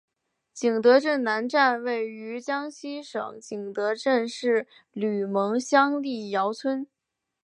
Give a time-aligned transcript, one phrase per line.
[0.51, 6.87] 景德镇南站位于江西省景德镇市吕蒙乡历尧村。